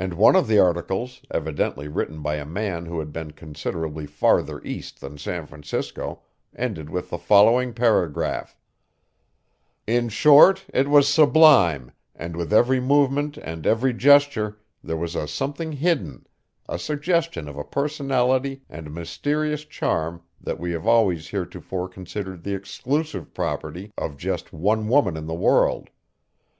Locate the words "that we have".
20.40-20.84